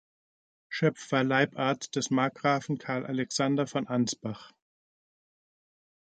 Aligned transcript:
Schöpf 0.67 1.11
war 1.11 1.23
Leibarzt 1.23 1.95
des 1.95 2.09
Markgrafen 2.09 2.79
Karl 2.79 3.05
Alexander 3.05 3.67
von 3.67 3.85
Ansbach. 3.85 4.51